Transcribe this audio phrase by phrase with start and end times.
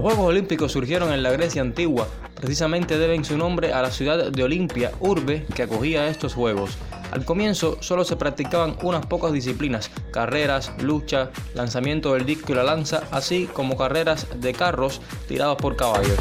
[0.00, 4.42] Juegos Olímpicos surgieron en la Grecia antigua, precisamente deben su nombre a la ciudad de
[4.44, 6.78] Olimpia, urbe que acogía estos Juegos.
[7.10, 12.64] Al comienzo solo se practicaban unas pocas disciplinas, carreras, lucha, lanzamiento del disco y la
[12.64, 16.18] lanza, así como carreras de carros tirados por caballos.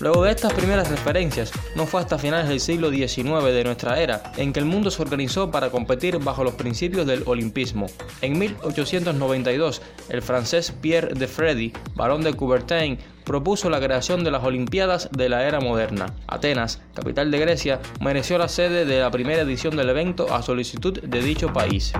[0.00, 4.32] Luego de estas primeras referencias, no fue hasta finales del siglo XIX de nuestra era
[4.36, 7.86] en que el mundo se organizó para competir bajo los principios del olimpismo.
[8.20, 14.44] En 1892, el francés Pierre de Freddy, barón de Coubertin, propuso la creación de las
[14.44, 16.14] Olimpiadas de la era moderna.
[16.26, 20.98] Atenas, capital de Grecia, mereció la sede de la primera edición del evento a solicitud
[21.00, 21.92] de dicho país.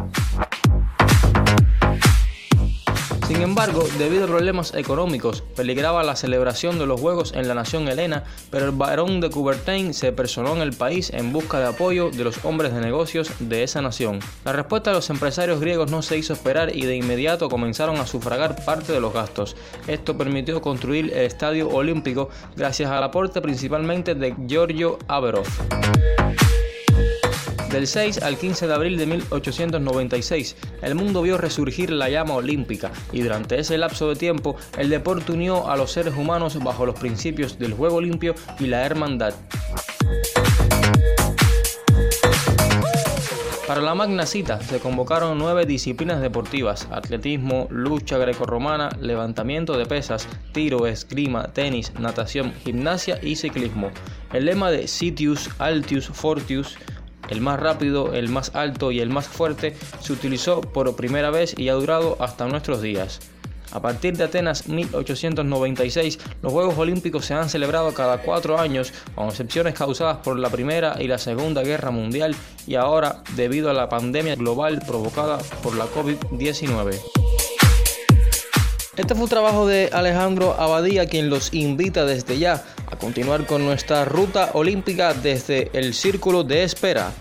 [3.39, 7.87] Sin embargo, debido a problemas económicos, peligraba la celebración de los Juegos en la nación
[7.87, 12.11] helena, pero el barón de Coubertin se personó en el país en busca de apoyo
[12.11, 14.19] de los hombres de negocios de esa nación.
[14.45, 18.09] La respuesta de los empresarios griegos no se hizo esperar y de inmediato comenzaron a
[18.09, 19.55] sufragar parte de los gastos.
[19.87, 25.47] Esto permitió construir el Estadio Olímpico gracias al aporte principalmente de Giorgio Averov.
[27.71, 32.91] Del 6 al 15 de abril de 1896, el mundo vio resurgir la llama olímpica
[33.13, 36.99] y durante ese lapso de tiempo el deporte unió a los seres humanos bajo los
[36.99, 39.35] principios del juego limpio y la hermandad.
[43.67, 50.27] Para la magna cita se convocaron nueve disciplinas deportivas, atletismo, lucha grecorromana, levantamiento de pesas,
[50.53, 53.91] tiro, esgrima, tenis, natación, gimnasia y ciclismo.
[54.33, 56.79] El lema de Citius, Altius, Fortius
[57.29, 61.55] el más rápido, el más alto y el más fuerte, se utilizó por primera vez
[61.59, 63.21] y ha durado hasta nuestros días.
[63.71, 69.29] A partir de Atenas 1896, los Juegos Olímpicos se han celebrado cada cuatro años, con
[69.29, 72.35] excepciones causadas por la Primera y la Segunda Guerra Mundial
[72.67, 76.99] y ahora debido a la pandemia global provocada por la COVID-19.
[78.97, 82.65] Este fue un trabajo de Alejandro Abadía, quien los invita desde ya
[82.99, 87.13] continuar con nuestra ruta olímpica desde el Círculo de Espera.